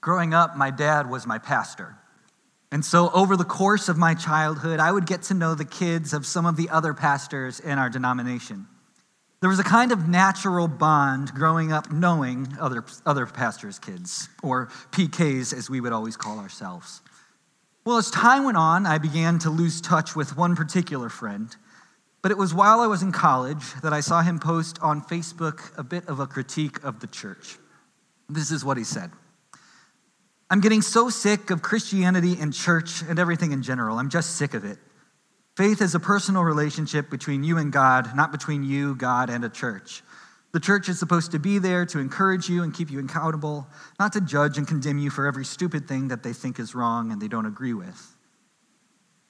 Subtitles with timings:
[0.00, 1.96] Growing up, my dad was my pastor.
[2.72, 6.12] And so, over the course of my childhood, I would get to know the kids
[6.12, 8.66] of some of the other pastors in our denomination.
[9.40, 14.66] There was a kind of natural bond growing up knowing other, other pastors' kids, or
[14.92, 17.02] PKs as we would always call ourselves.
[17.84, 21.54] Well, as time went on, I began to lose touch with one particular friend.
[22.20, 25.76] But it was while I was in college that I saw him post on Facebook
[25.78, 27.58] a bit of a critique of the church.
[28.28, 29.12] This is what he said
[30.48, 33.98] I'm getting so sick of Christianity and church and everything in general.
[33.98, 34.78] I'm just sick of it.
[35.56, 39.48] Faith is a personal relationship between you and God, not between you, God, and a
[39.48, 40.02] church.
[40.52, 43.66] The church is supposed to be there to encourage you and keep you accountable,
[43.98, 47.10] not to judge and condemn you for every stupid thing that they think is wrong
[47.10, 48.16] and they don't agree with.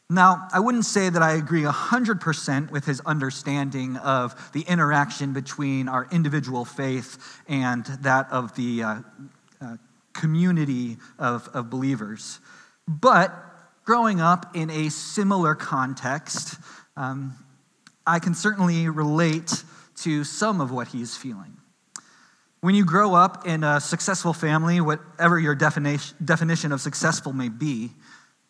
[0.09, 5.89] Now, I wouldn't say that I agree 100% with his understanding of the interaction between
[5.89, 9.01] our individual faith and that of the uh,
[9.61, 9.77] uh,
[10.20, 12.41] community of, of believers.
[12.88, 13.33] But
[13.84, 16.56] growing up in a similar context,
[16.97, 17.34] um,
[18.06, 19.64] I can certainly relate
[19.97, 21.56] to some of what he's feeling.
[22.61, 27.48] When you grow up in a successful family, whatever your definition, definition of successful may
[27.48, 27.91] be,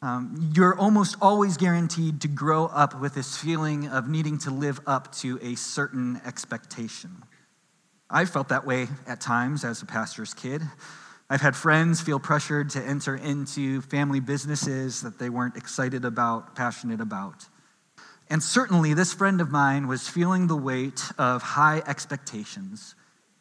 [0.02, 4.80] um, you're almost always guaranteed to grow up with this feeling of needing to live
[4.86, 7.22] up to a certain expectation.
[8.08, 10.62] I felt that way at times as a pastor's kid.
[11.28, 16.54] I've had friends feel pressured to enter into family businesses that they weren't excited about,
[16.54, 17.46] passionate about.
[18.30, 22.94] And certainly, this friend of mine was feeling the weight of high expectations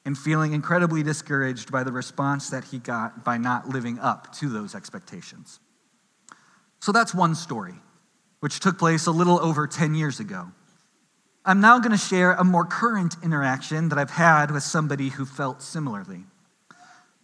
[0.04, 4.50] and feeling incredibly discouraged by the response that he got by not living up to
[4.50, 5.60] those expectations.
[6.80, 7.74] So that's one story,
[8.40, 10.48] which took place a little over 10 years ago.
[11.44, 15.26] I'm now going to share a more current interaction that I've had with somebody who
[15.26, 16.26] felt similarly.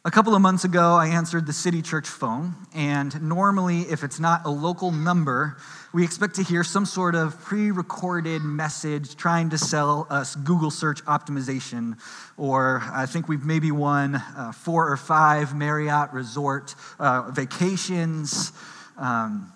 [0.04, 4.20] A couple of months ago, I answered the city church phone, and normally, if it's
[4.20, 5.58] not a local number,
[5.94, 10.72] we expect to hear some sort of pre recorded message trying to sell us Google
[10.72, 12.00] search optimization,
[12.36, 18.54] or I think we've maybe won uh, four or five Marriott resort uh, vacations.
[18.98, 19.54] Um,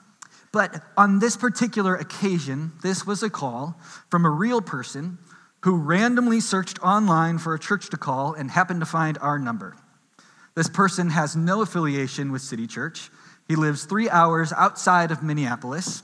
[0.51, 3.79] but on this particular occasion, this was a call
[4.11, 5.17] from a real person
[5.61, 9.75] who randomly searched online for a church to call and happened to find our number.
[10.55, 13.09] This person has no affiliation with City Church.
[13.47, 16.01] He lives three hours outside of Minneapolis.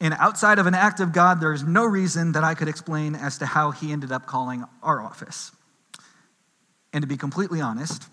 [0.00, 3.14] And outside of an act of God, there is no reason that I could explain
[3.14, 5.52] as to how he ended up calling our office.
[6.92, 8.08] And to be completely honest,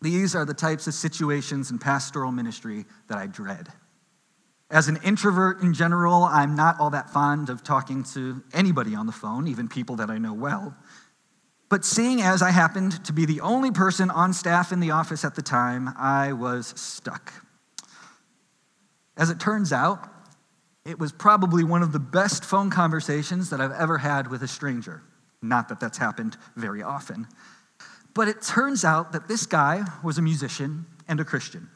[0.00, 3.68] these are the types of situations in pastoral ministry that I dread.
[4.70, 9.06] As an introvert in general, I'm not all that fond of talking to anybody on
[9.06, 10.76] the phone, even people that I know well.
[11.70, 15.24] But seeing as I happened to be the only person on staff in the office
[15.24, 17.32] at the time, I was stuck.
[19.16, 20.08] As it turns out,
[20.84, 24.48] it was probably one of the best phone conversations that I've ever had with a
[24.48, 25.02] stranger.
[25.40, 27.28] Not that that's happened very often.
[28.14, 31.68] But it turns out that this guy was a musician and a Christian.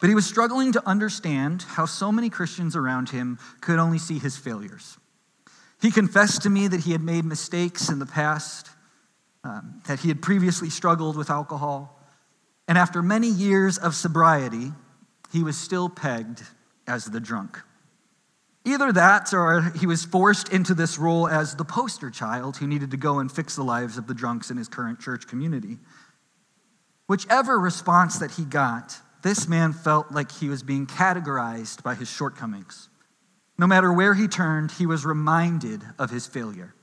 [0.00, 4.20] But he was struggling to understand how so many Christians around him could only see
[4.20, 4.98] his failures.
[5.82, 8.70] He confessed to me that he had made mistakes in the past
[9.44, 11.98] um, that he had previously struggled with alcohol.
[12.68, 14.72] And after many years of sobriety,
[15.32, 16.42] he was still pegged
[16.86, 17.58] as the drunk.
[18.64, 22.90] Either that, or he was forced into this role as the poster child who needed
[22.90, 25.78] to go and fix the lives of the drunks in his current church community.
[27.06, 32.10] Whichever response that he got, this man felt like he was being categorized by his
[32.10, 32.88] shortcomings.
[33.58, 36.74] No matter where he turned, he was reminded of his failure.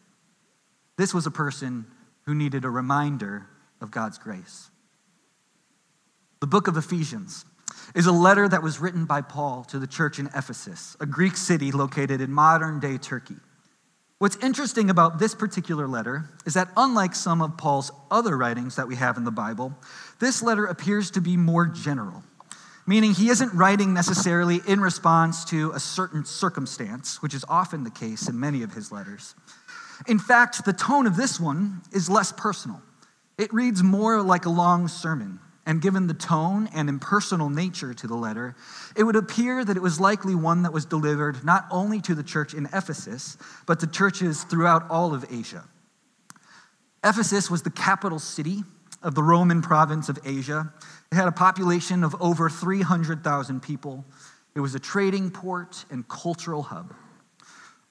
[0.97, 1.85] This was a person
[2.27, 3.47] who needed a reminder
[3.79, 4.69] of God's grace.
[6.41, 7.45] The book of Ephesians
[7.95, 11.37] is a letter that was written by Paul to the church in Ephesus, a Greek
[11.37, 13.37] city located in modern day Turkey.
[14.19, 18.89] What's interesting about this particular letter is that, unlike some of Paul's other writings that
[18.89, 19.73] we have in the Bible,
[20.19, 22.23] this letter appears to be more general,
[22.85, 27.91] meaning he isn't writing necessarily in response to a certain circumstance, which is often the
[27.91, 29.33] case in many of his letters.
[30.05, 32.81] In fact, the tone of this one is less personal.
[33.37, 35.39] It reads more like a long sermon.
[35.65, 38.55] And given the tone and impersonal nature to the letter,
[38.95, 42.23] it would appear that it was likely one that was delivered not only to the
[42.23, 45.65] church in Ephesus, but to churches throughout all of Asia.
[47.03, 48.63] Ephesus was the capital city
[49.03, 50.71] of the Roman province of Asia.
[51.11, 54.05] It had a population of over 300,000 people.
[54.55, 56.93] It was a trading port and cultural hub.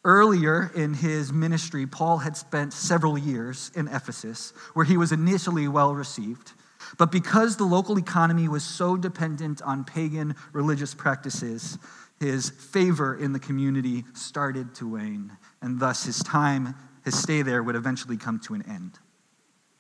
[0.06, 5.66] Earlier in his ministry, Paul had spent several years in Ephesus, where he was initially
[5.66, 6.52] well received.
[6.96, 11.76] But because the local economy was so dependent on pagan religious practices,
[12.20, 17.64] his favor in the community started to wane, and thus his time, his stay there
[17.64, 19.00] would eventually come to an end.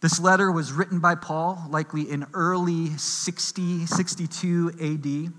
[0.00, 5.32] This letter was written by Paul, likely in early 60, 62 AD,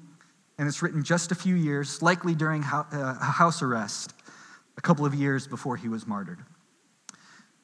[0.58, 4.14] and it's written just a few years, likely during uh, house arrest,
[4.78, 6.40] a couple of years before he was martyred.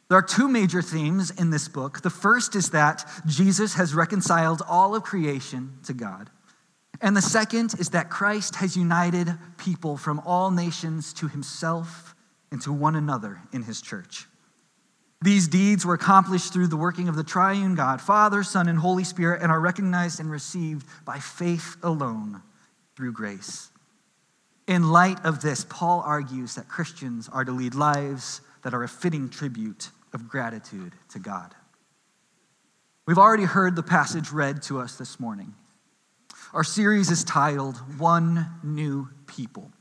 [0.10, 2.02] There are two major themes in this book.
[2.02, 6.30] The first is that Jesus has reconciled all of creation to God.
[7.02, 12.16] And the second is that Christ has united people from all nations to himself
[12.52, 14.28] and to one another in his church.
[15.22, 19.04] These deeds were accomplished through the working of the triune God, Father, Son, and Holy
[19.04, 22.42] Spirit, and are recognized and received by faith alone
[22.96, 23.70] through grace.
[24.68, 28.88] In light of this, Paul argues that Christians are to lead lives that are a
[28.88, 31.54] fitting tribute of gratitude to God.
[33.06, 35.54] We've already heard the passage read to us this morning.
[36.54, 39.72] Our series is titled One New People.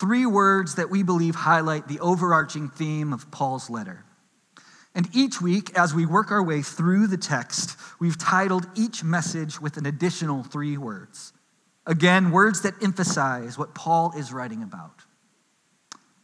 [0.00, 4.04] Three words that we believe highlight the overarching theme of Paul's letter.
[4.92, 9.60] And each week, as we work our way through the text, we've titled each message
[9.60, 11.32] with an additional three words.
[11.86, 15.02] Again, words that emphasize what Paul is writing about.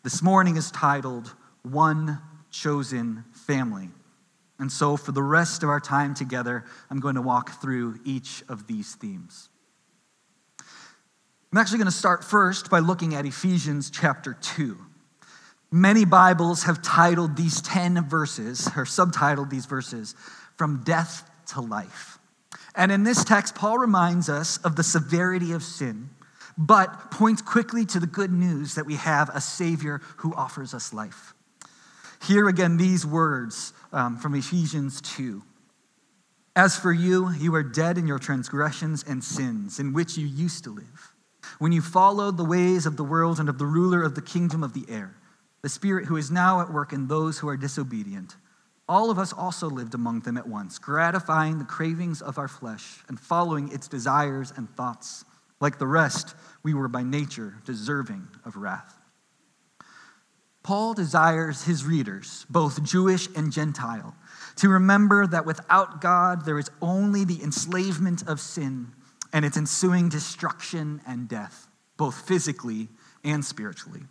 [0.03, 2.21] This morning is titled One
[2.51, 3.89] chosen family.
[4.59, 8.43] And so, for the rest of our time together, I'm going to walk through each
[8.49, 9.49] of these themes.
[11.53, 14.77] I'm actually going to start first by looking at Ephesians chapter 2.
[15.71, 20.15] Many Bibles have titled these 10 verses, or subtitled these verses,
[20.57, 22.16] From Death to Life.
[22.77, 26.11] And in this text, Paul reminds us of the severity of sin,
[26.59, 30.93] but points quickly to the good news that we have a Savior who offers us
[30.93, 31.35] life.
[32.23, 35.43] Here again these words um, from Ephesians 2.
[36.55, 40.65] As for you, you are dead in your transgressions and sins, in which you used
[40.65, 41.15] to live,
[41.59, 44.63] when you followed the ways of the world and of the ruler of the kingdom
[44.63, 45.17] of the air,
[45.63, 48.37] the Spirit who is now at work in those who are disobedient.
[48.89, 53.03] All of us also lived among them at once, gratifying the cravings of our flesh
[53.09, 55.25] and following its desires and thoughts.
[55.61, 58.97] Like the rest, we were by nature deserving of wrath.
[60.63, 64.17] Paul desires his readers, both Jewish and Gentile,
[64.57, 68.93] to remember that without God, there is only the enslavement of sin
[69.33, 72.89] and its ensuing destruction and death, both physically
[73.23, 74.03] and spiritually.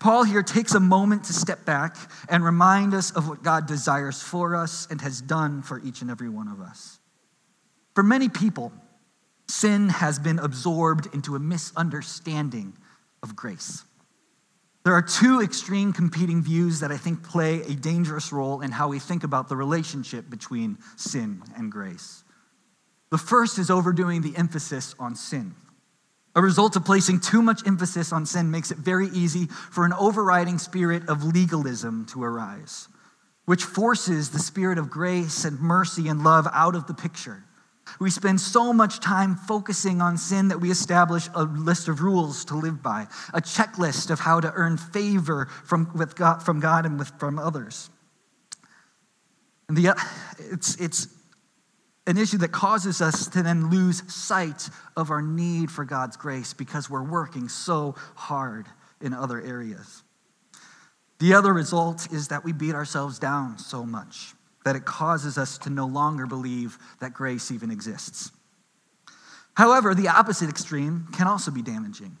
[0.00, 1.96] Paul here takes a moment to step back
[2.28, 6.10] and remind us of what God desires for us and has done for each and
[6.10, 6.98] every one of us.
[7.94, 8.72] For many people,
[9.48, 12.76] sin has been absorbed into a misunderstanding
[13.22, 13.84] of grace.
[14.84, 18.88] There are two extreme competing views that I think play a dangerous role in how
[18.88, 22.22] we think about the relationship between sin and grace.
[23.10, 25.54] The first is overdoing the emphasis on sin.
[26.36, 29.92] A result of placing too much emphasis on sin makes it very easy for an
[29.92, 32.88] overriding spirit of legalism to arise,
[33.44, 37.44] which forces the spirit of grace and mercy and love out of the picture.
[38.00, 42.44] We spend so much time focusing on sin that we establish a list of rules
[42.46, 46.86] to live by, a checklist of how to earn favor from, with God, from God
[46.86, 47.90] and with, from others.
[49.68, 49.94] And the,
[50.50, 51.08] it's, it's
[52.06, 56.52] an issue that causes us to then lose sight of our need for God's grace
[56.52, 58.66] because we're working so hard
[59.00, 60.02] in other areas.
[61.18, 64.34] The other result is that we beat ourselves down so much
[64.64, 68.30] that it causes us to no longer believe that grace even exists.
[69.54, 72.16] However, the opposite extreme can also be damaging.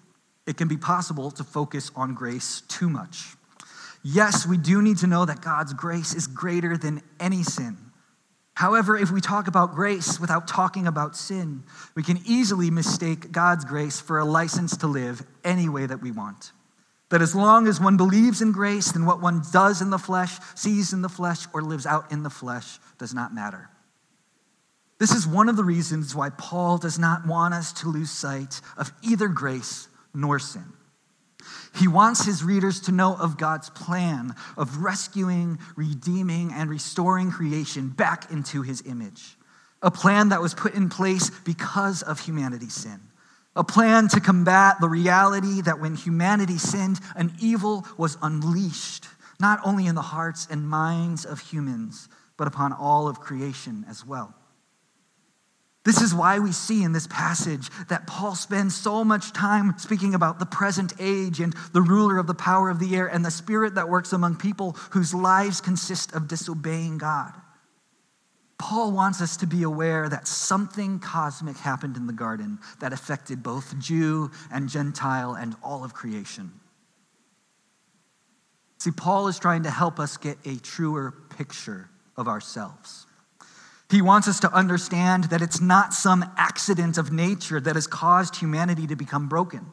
[0.46, 3.34] It can be possible to focus on grace too much.
[4.02, 7.78] Yes, we do need to know that God's grace is greater than any sin.
[8.54, 11.64] However, if we talk about grace without talking about sin,
[11.96, 16.12] we can easily mistake God's grace for a license to live any way that we
[16.12, 16.52] want.
[17.10, 20.38] That as long as one believes in grace, then what one does in the flesh,
[20.54, 23.70] sees in the flesh, or lives out in the flesh does not matter.
[24.98, 28.60] This is one of the reasons why Paul does not want us to lose sight
[28.76, 30.72] of either grace nor sin.
[31.74, 37.88] He wants his readers to know of God's plan of rescuing, redeeming, and restoring creation
[37.88, 39.36] back into his image.
[39.82, 43.00] A plan that was put in place because of humanity's sin
[43.56, 49.06] a plan to combat the reality that when humanity sinned, an evil was unleashed,
[49.40, 54.04] not only in the hearts and minds of humans, but upon all of creation as
[54.04, 54.34] well.
[55.84, 60.14] This is why we see in this passage that Paul spends so much time speaking
[60.14, 63.30] about the present age and the ruler of the power of the air and the
[63.30, 67.34] spirit that works among people whose lives consist of disobeying God.
[68.58, 73.42] Paul wants us to be aware that something cosmic happened in the garden that affected
[73.42, 76.50] both Jew and Gentile and all of creation.
[78.78, 83.06] See, Paul is trying to help us get a truer picture of ourselves.
[83.90, 88.36] He wants us to understand that it's not some accident of nature that has caused
[88.36, 89.72] humanity to become broken.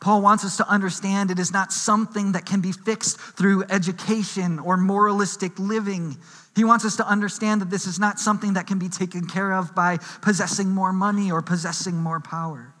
[0.00, 4.58] Paul wants us to understand it is not something that can be fixed through education
[4.60, 6.16] or moralistic living.
[6.54, 9.52] He wants us to understand that this is not something that can be taken care
[9.52, 12.74] of by possessing more money or possessing more power.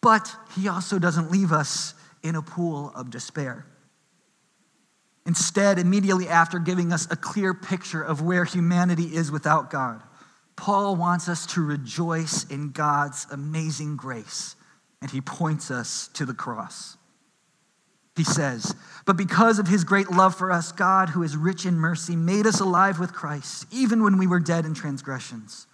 [0.00, 3.66] But he also doesn't leave us in a pool of despair.
[5.28, 10.02] Instead, immediately after giving us a clear picture of where humanity is without God,
[10.56, 14.56] Paul wants us to rejoice in God's amazing grace,
[15.02, 16.96] and he points us to the cross.
[18.16, 21.74] He says, But because of his great love for us, God, who is rich in
[21.74, 25.66] mercy, made us alive with Christ, even when we were dead in transgressions.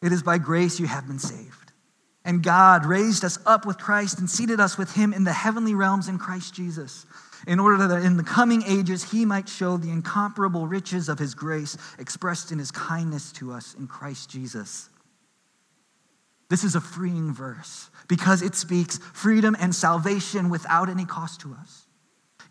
[0.00, 1.72] It is by grace you have been saved.
[2.24, 5.74] And God raised us up with Christ and seated us with him in the heavenly
[5.74, 7.04] realms in Christ Jesus
[7.46, 11.34] in order that in the coming ages he might show the incomparable riches of his
[11.34, 14.88] grace expressed in his kindness to us in Christ Jesus.
[16.48, 21.54] This is a freeing verse because it speaks freedom and salvation without any cost to
[21.60, 21.86] us.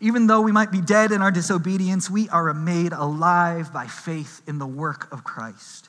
[0.00, 4.42] Even though we might be dead in our disobedience, we are made alive by faith
[4.46, 5.88] in the work of Christ.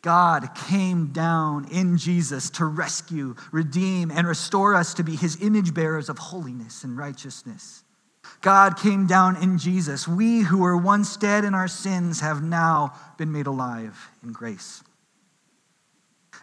[0.00, 5.74] God came down in Jesus to rescue, redeem, and restore us to be his image
[5.74, 7.82] bearers of holiness and righteousness.
[8.40, 10.06] God came down in Jesus.
[10.06, 14.82] We who were once dead in our sins have now been made alive in grace.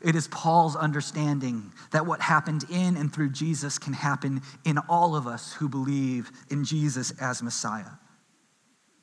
[0.02, 5.16] It is Paul's understanding that what happened in and through Jesus can happen in all
[5.16, 7.86] of us who believe in Jesus as Messiah.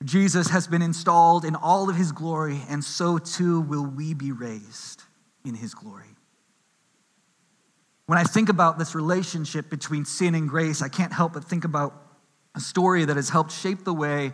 [0.05, 4.33] Jesus has been installed in all of his glory, and so too will we be
[4.33, 5.03] raised
[5.45, 6.07] in his glory.
[8.07, 11.65] When I think about this relationship between sin and grace, I can't help but think
[11.65, 12.10] about
[12.61, 14.33] a story that has helped shape the way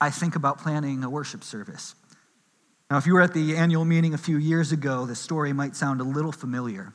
[0.00, 1.94] I think about planning a worship service.
[2.90, 5.76] Now, if you were at the annual meeting a few years ago, the story might
[5.76, 6.92] sound a little familiar.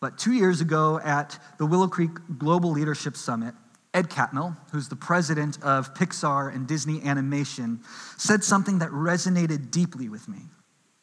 [0.00, 3.54] But two years ago at the Willow Creek Global Leadership Summit,
[3.92, 7.80] Ed Catmull, who's the president of Pixar and Disney Animation,
[8.16, 10.38] said something that resonated deeply with me.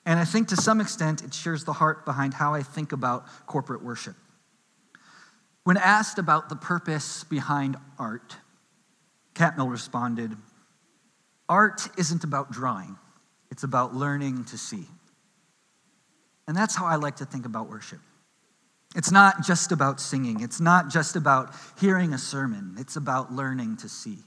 [0.07, 3.27] And I think to some extent it shares the heart behind how I think about
[3.45, 4.15] corporate worship.
[5.65, 8.37] When asked about the purpose behind art,
[9.37, 10.35] Catmull responded,
[11.47, 12.97] Art isn't about drawing,
[13.51, 14.87] it's about learning to see.
[16.47, 17.99] And that's how I like to think about worship.
[18.95, 23.77] It's not just about singing, it's not just about hearing a sermon, it's about learning
[23.77, 24.17] to see.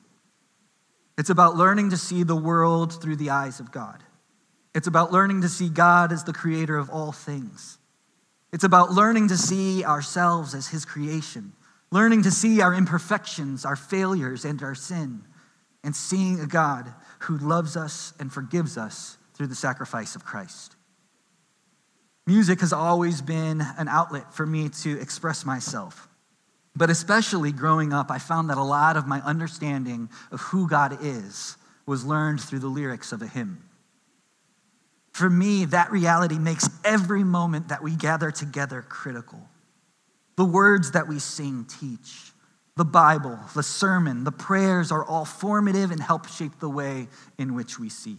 [1.18, 4.04] It's about learning to see the world through the eyes of God.
[4.74, 7.78] It's about learning to see God as the creator of all things.
[8.52, 11.52] It's about learning to see ourselves as his creation
[11.92, 15.22] learning to see our imperfections, our failures, and our sin,
[15.82, 20.76] and seeing a God who loves us and forgives us through the sacrifice of Christ.
[22.26, 26.08] Music has always been an outlet for me to express myself.
[26.76, 30.98] But especially growing up, I found that a lot of my understanding of who God
[31.02, 31.56] is
[31.86, 33.64] was learned through the lyrics of a hymn.
[35.12, 39.48] For me, that reality makes every moment that we gather together critical.
[40.36, 42.32] The words that we sing teach.
[42.76, 47.54] The Bible, the sermon, the prayers are all formative and help shape the way in
[47.54, 48.16] which we see.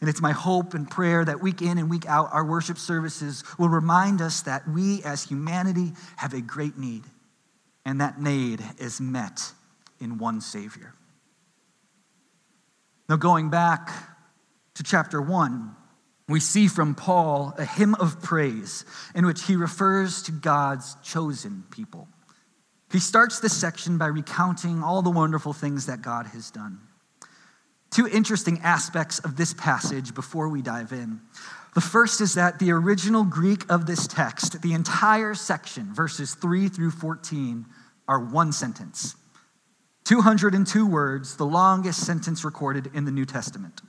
[0.00, 3.42] And it's my hope and prayer that week in and week out, our worship services
[3.58, 7.04] will remind us that we as humanity have a great need,
[7.84, 9.52] and that need is met
[10.00, 10.92] in one Savior.
[13.08, 13.90] Now, going back
[14.74, 15.74] to chapter 1,
[16.28, 21.64] we see from Paul a hymn of praise in which he refers to God's chosen
[21.70, 22.08] people.
[22.90, 26.78] He starts this section by recounting all the wonderful things that God has done.
[27.90, 31.20] Two interesting aspects of this passage before we dive in.
[31.74, 36.68] The first is that the original Greek of this text, the entire section, verses 3
[36.68, 37.66] through 14,
[38.06, 39.16] are one sentence.
[40.04, 43.80] 202 words, the longest sentence recorded in the New Testament.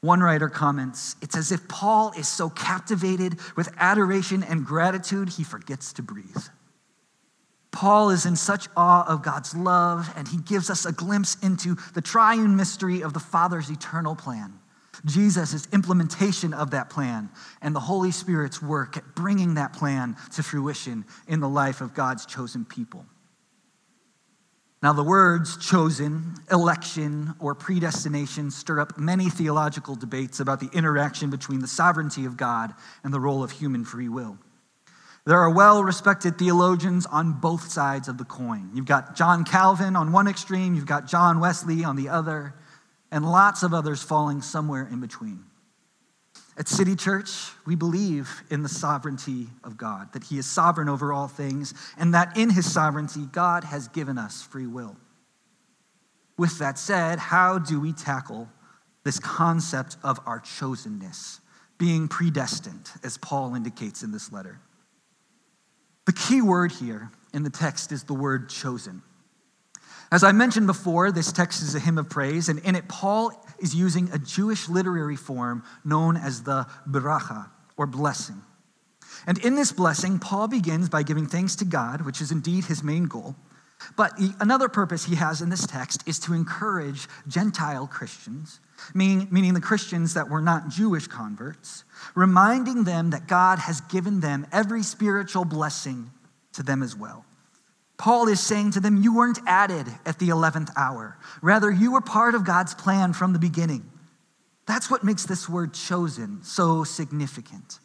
[0.00, 5.44] One writer comments, it's as if Paul is so captivated with adoration and gratitude, he
[5.44, 6.44] forgets to breathe.
[7.72, 11.76] Paul is in such awe of God's love, and he gives us a glimpse into
[11.94, 14.60] the triune mystery of the Father's eternal plan.
[15.04, 17.28] Jesus' implementation of that plan
[17.60, 21.94] and the Holy Spirit's work at bringing that plan to fruition in the life of
[21.94, 23.04] God's chosen people.
[24.82, 31.30] Now, the words chosen, election, or predestination stir up many theological debates about the interaction
[31.30, 34.38] between the sovereignty of God and the role of human free will.
[35.24, 38.70] There are well respected theologians on both sides of the coin.
[38.74, 42.54] You've got John Calvin on one extreme, you've got John Wesley on the other,
[43.10, 45.44] and lots of others falling somewhere in between.
[46.58, 51.12] At City Church, we believe in the sovereignty of God, that He is sovereign over
[51.12, 54.96] all things, and that in His sovereignty, God has given us free will.
[56.38, 58.48] With that said, how do we tackle
[59.04, 61.40] this concept of our chosenness,
[61.78, 64.58] being predestined, as Paul indicates in this letter?
[66.06, 69.02] The key word here in the text is the word chosen.
[70.12, 73.32] As I mentioned before, this text is a hymn of praise, and in it, Paul
[73.58, 78.40] is using a Jewish literary form known as the bracha, or blessing.
[79.26, 82.82] And in this blessing, Paul begins by giving thanks to God, which is indeed his
[82.82, 83.34] main goal.
[83.96, 88.60] But another purpose he has in this text is to encourage Gentile Christians,
[88.94, 91.84] meaning, meaning the Christians that were not Jewish converts,
[92.14, 96.10] reminding them that God has given them every spiritual blessing
[96.54, 97.24] to them as well.
[97.98, 101.18] Paul is saying to them, You weren't added at the 11th hour.
[101.40, 103.90] Rather, you were part of God's plan from the beginning.
[104.66, 107.78] That's what makes this word chosen so significant.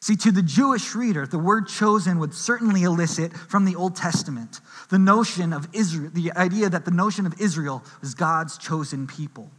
[0.00, 4.60] See, to the Jewish reader, the word chosen would certainly elicit from the Old Testament
[4.90, 9.50] the notion of Israel, the idea that the notion of Israel was God's chosen people.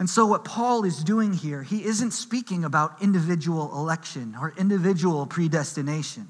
[0.00, 5.26] And so, what Paul is doing here, he isn't speaking about individual election or individual
[5.26, 6.26] predestination.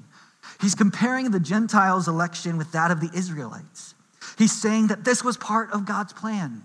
[0.59, 3.95] He's comparing the Gentiles' election with that of the Israelites.
[4.37, 6.63] He's saying that this was part of God's plan.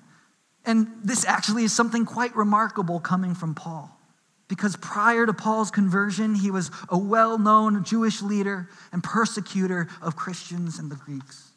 [0.64, 3.90] And this actually is something quite remarkable coming from Paul.
[4.48, 10.16] Because prior to Paul's conversion, he was a well known Jewish leader and persecutor of
[10.16, 11.50] Christians and the Greeks.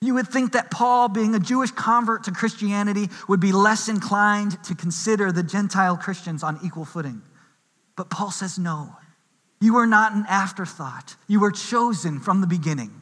[0.00, 4.62] You would think that Paul, being a Jewish convert to Christianity, would be less inclined
[4.64, 7.22] to consider the Gentile Christians on equal footing.
[7.96, 8.94] But Paul says no.
[9.60, 11.16] You were not an afterthought.
[11.26, 13.00] You were chosen from the beginning.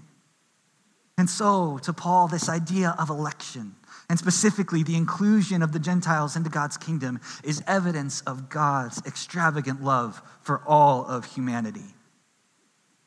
[1.17, 3.77] And so, to Paul, this idea of election,
[4.09, 9.83] and specifically the inclusion of the Gentiles into God's kingdom, is evidence of God's extravagant
[9.83, 11.95] love for all of humanity.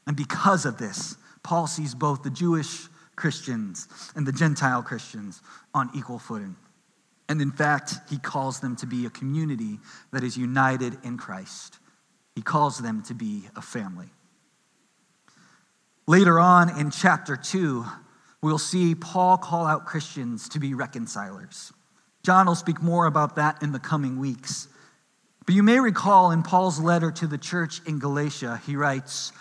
[0.06, 5.42] And because of this, Paul sees both the Jewish Christians and the Gentile Christians
[5.74, 6.56] on equal footing.
[7.28, 9.80] And in fact, he calls them to be a community
[10.14, 11.80] that is united in Christ.
[12.38, 14.12] He calls them to be a family.
[16.06, 17.84] Later on in chapter 2,
[18.44, 21.74] we'll see Paul call out Christians to be reconcilers.
[22.22, 24.68] John will speak more about that in the coming weeks.
[25.48, 29.32] But you may recall in Paul's letter to the church in Galatia, he writes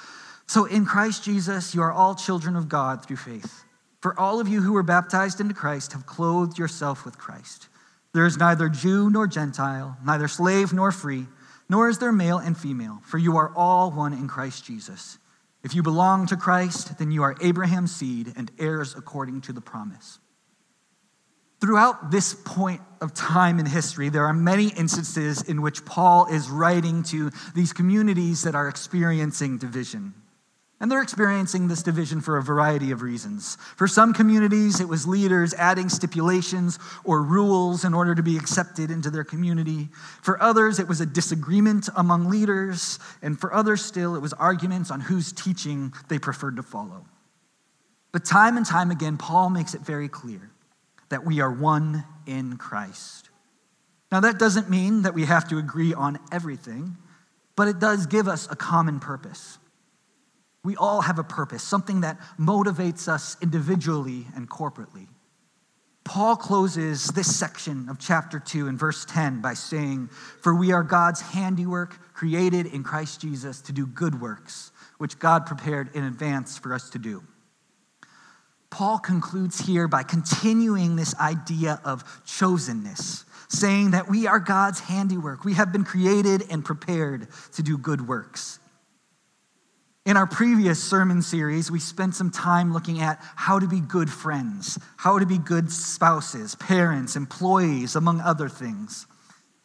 [0.46, 3.64] So in Christ Jesus, you are all children of God through faith.
[4.00, 7.68] For all of you who were baptized into Christ have clothed yourself with Christ.
[8.14, 11.26] There is neither Jew nor Gentile, neither slave nor free
[11.68, 15.18] nor is there male and female, for you are all one in Christ Jesus.
[15.62, 19.60] If you belong to Christ, then you are Abraham's seed and heirs according to the
[19.60, 20.20] promise.
[21.60, 26.50] Throughout this point of time in history, there are many instances in which Paul is
[26.50, 30.14] writing to these communities that are experiencing division.
[30.78, 33.56] And they're experiencing this division for a variety of reasons.
[33.76, 38.90] For some communities, it was leaders adding stipulations or rules in order to be accepted
[38.90, 39.88] into their community.
[40.20, 42.98] For others, it was a disagreement among leaders.
[43.22, 47.06] And for others still, it was arguments on whose teaching they preferred to follow.
[48.12, 50.50] But time and time again, Paul makes it very clear
[51.08, 53.30] that we are one in Christ.
[54.12, 56.98] Now, that doesn't mean that we have to agree on everything,
[57.56, 59.58] but it does give us a common purpose.
[60.66, 65.06] We all have a purpose, something that motivates us individually and corporately.
[66.02, 70.08] Paul closes this section of chapter 2 in verse 10 by saying,
[70.42, 75.46] For we are God's handiwork, created in Christ Jesus to do good works, which God
[75.46, 77.22] prepared in advance for us to do.
[78.68, 85.44] Paul concludes here by continuing this idea of chosenness, saying that we are God's handiwork.
[85.44, 88.58] We have been created and prepared to do good works.
[90.06, 94.08] In our previous sermon series, we spent some time looking at how to be good
[94.08, 99.08] friends, how to be good spouses, parents, employees, among other things.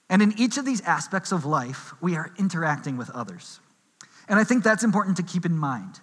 [0.10, 3.60] And in each of these aspects of life, we are interacting with others.
[4.28, 6.00] And I think that's important to keep in mind.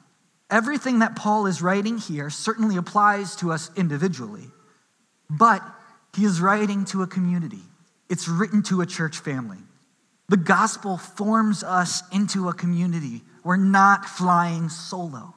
[0.49, 4.47] Everything that Paul is writing here certainly applies to us individually,
[5.29, 5.65] but
[6.17, 7.65] he is writing to a community.
[8.09, 9.59] It's written to a church family.
[10.29, 15.33] The gospel forms us into a community we're not flying solo.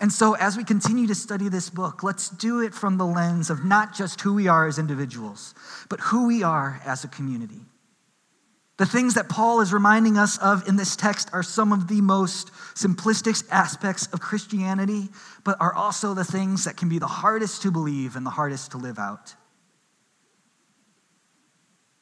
[0.00, 3.48] And so, as we continue to study this book, let's do it from the lens
[3.48, 5.54] of not just who we are as individuals,
[5.88, 7.60] but who we are as a community.
[8.78, 12.00] The things that Paul is reminding us of in this text are some of the
[12.00, 15.08] most simplistic aspects of Christianity,
[15.44, 18.72] but are also the things that can be the hardest to believe and the hardest
[18.72, 19.36] to live out.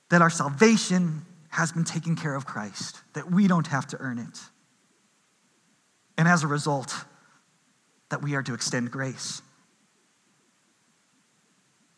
[0.09, 4.19] That our salvation has been taken care of Christ, that we don't have to earn
[4.19, 4.41] it.
[6.19, 7.05] And as a result,
[8.09, 9.43] that we are to extend grace.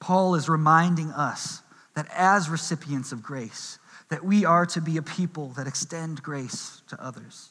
[0.00, 1.62] Paul is reminding us
[1.94, 3.78] that as recipients of grace,
[4.08, 7.50] that we are to be a people that extend grace to others.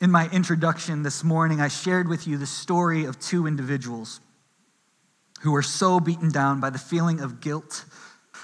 [0.00, 4.20] In my introduction this morning, I shared with you the story of two individuals
[5.40, 7.84] who were so beaten down by the feeling of guilt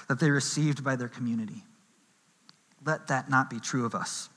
[0.09, 1.63] that they received by their community.
[2.85, 4.29] Let that not be true of us.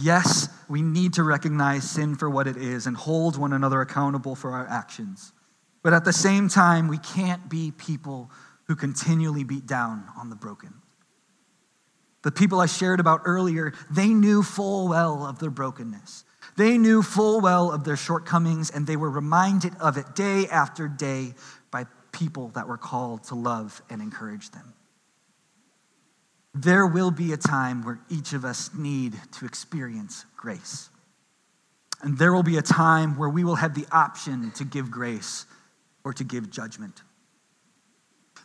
[0.00, 4.34] Yes, we need to recognize sin for what it is and hold one another accountable
[4.34, 5.32] for our actions.
[5.82, 8.30] But at the same time, we can't be people
[8.68, 10.74] who continually beat down on the broken.
[12.22, 16.24] The people I shared about earlier, they knew full well of their brokenness.
[16.56, 20.88] They knew full well of their shortcomings, and they were reminded of it day after
[20.88, 21.34] day
[21.70, 24.74] by people that were called to love and encourage them.
[26.62, 30.90] There will be a time where each of us need to experience grace.
[32.02, 35.44] And there will be a time where we will have the option to give grace
[36.04, 37.02] or to give judgment.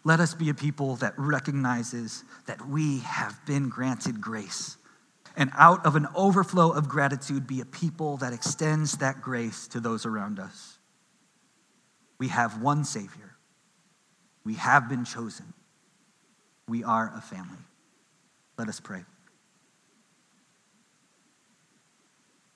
[0.03, 4.77] Let us be a people that recognizes that we have been granted grace.
[5.36, 9.80] And out of an overflow of gratitude, be a people that extends that grace to
[9.80, 10.80] those around us.
[12.17, 13.36] We have one Savior.
[14.43, 15.53] We have been chosen.
[16.67, 17.60] We are a family.
[18.58, 19.04] Let us pray.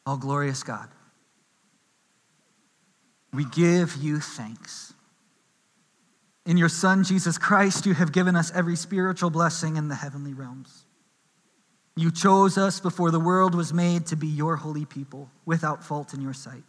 [0.05, 0.89] All glorious God,
[3.31, 4.93] we give you thanks
[6.45, 10.33] in your Son, Jesus Christ, you have given us every spiritual blessing in the heavenly
[10.33, 10.85] realms.
[11.95, 16.13] You chose us before the world was made to be your holy people, without fault
[16.13, 16.63] in your sight.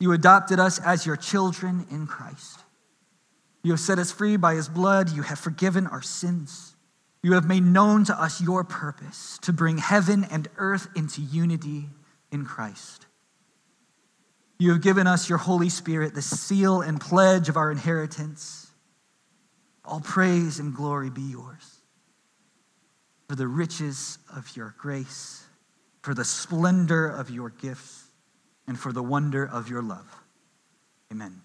[0.00, 2.58] You adopted us as your children in Christ.
[3.62, 5.10] You have set us free by his blood.
[5.10, 6.71] You have forgiven our sins.
[7.22, 11.88] You have made known to us your purpose to bring heaven and earth into unity
[12.32, 13.06] in Christ.
[14.58, 18.70] You have given us your Holy Spirit, the seal and pledge of our inheritance.
[19.84, 21.82] All praise and glory be yours
[23.28, 25.44] for the riches of your grace,
[26.02, 28.04] for the splendor of your gifts,
[28.66, 30.06] and for the wonder of your love.
[31.10, 31.41] Amen.